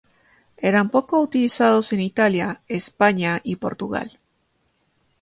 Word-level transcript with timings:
Eran 0.57 0.89
poco 0.89 1.19
utilizados 1.21 1.93
en 1.93 2.01
Italia, 2.01 2.63
España 2.67 3.39
y 3.43 3.57
Portugal. 3.57 4.17